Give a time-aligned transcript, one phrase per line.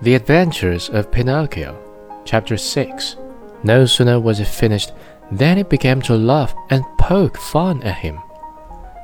[0.00, 1.76] The Adventures of Pinocchio,
[2.24, 3.16] Chapter 6.
[3.64, 4.92] No sooner was it finished
[5.32, 8.20] than it began to laugh and poke fun at him.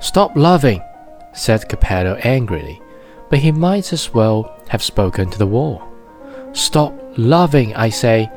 [0.01, 0.81] Stop laughing,
[1.33, 2.81] said Geppetto angrily,
[3.29, 5.83] but he might as well have spoken to the wall.
[6.53, 8.31] Stop laughing, I say,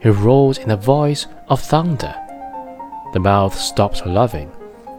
[0.00, 2.14] he roared in a voice of thunder.
[3.12, 4.52] The mouth stopped laughing,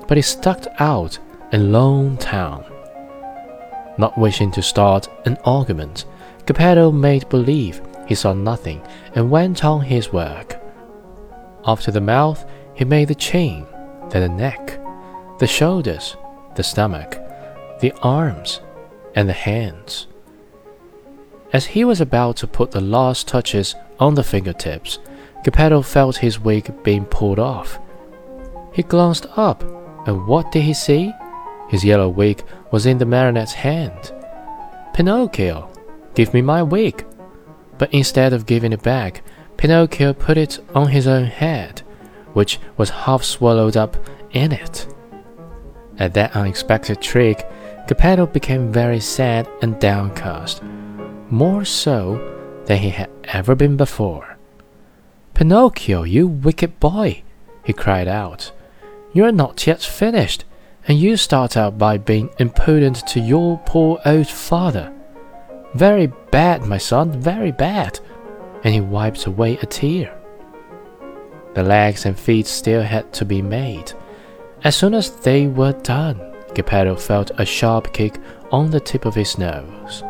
[0.09, 1.17] but it stuck out
[1.53, 2.65] a long tongue.
[3.97, 6.03] Not wishing to start an argument,
[6.45, 8.81] Geppetto made believe he saw nothing
[9.15, 10.61] and went on his work.
[11.65, 12.45] After the mouth,
[12.75, 13.65] he made the chin,
[14.09, 14.79] then the neck,
[15.39, 16.15] the shoulders,
[16.55, 17.17] the stomach,
[17.81, 18.61] the arms,
[19.15, 20.07] and the hands.
[21.51, 24.99] As he was about to put the last touches on the fingertips,
[25.43, 27.79] Geppetto felt his wig being pulled off.
[28.73, 29.63] He glanced up,
[30.07, 31.13] and what did he see?
[31.69, 34.11] His yellow wig was in the marionette's hand.
[34.93, 35.71] Pinocchio,
[36.15, 37.05] Give me my wig.
[37.77, 39.21] But instead of giving it back,
[39.57, 41.81] Pinocchio put it on his own head,
[42.33, 43.97] which was half swallowed up
[44.31, 44.87] in it.
[45.99, 47.47] At that unexpected trick,
[47.87, 50.63] Geppetto became very sad and downcast,
[51.29, 54.37] more so than he had ever been before.
[55.33, 57.23] Pinocchio, you wicked boy,
[57.63, 58.51] he cried out.
[59.13, 60.45] You are not yet finished,
[60.87, 64.94] and you start out by being impudent to your poor old father.
[65.75, 67.99] Very bad, my son, very bad.
[68.63, 70.17] And he wiped away a tear.
[71.53, 73.91] The legs and feet still had to be made.
[74.63, 78.19] As soon as they were done, Geppetto felt a sharp kick
[78.51, 80.01] on the tip of his nose.